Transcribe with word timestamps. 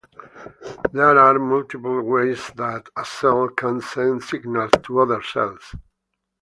There 0.93 1.15
are 1.19 1.37
multiple 1.37 2.01
ways 2.01 2.49
that 2.55 2.89
a 2.97 3.05
cell 3.05 3.49
can 3.49 3.81
send 3.81 4.23
signals 4.23 4.71
to 4.85 4.99
other 4.99 5.21
cells. 5.21 5.75